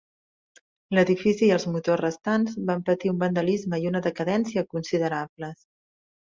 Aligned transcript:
L'edifici 0.97 1.45
i 1.49 1.53
els 1.57 1.65
motors 1.73 2.01
restants 2.01 2.57
van 2.71 2.83
patir 2.89 3.13
un 3.13 3.21
vandalisme 3.27 3.83
i 3.85 3.89
una 3.93 4.05
decadència 4.11 4.67
considerables. 4.75 5.65